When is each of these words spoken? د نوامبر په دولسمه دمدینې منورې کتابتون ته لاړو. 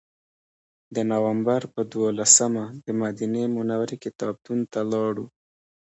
د 0.95 0.97
نوامبر 1.11 1.61
په 1.73 1.81
دولسمه 1.93 2.63
دمدینې 2.85 3.43
منورې 3.55 3.97
کتابتون 4.05 4.59
ته 4.71 4.79
لاړو. 4.91 5.25